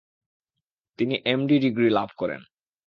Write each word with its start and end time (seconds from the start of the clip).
তিনি 0.99 1.15
MD 1.25 1.55
degree 1.59 1.87
লাভ 1.89 2.09
করেন। 2.17 2.41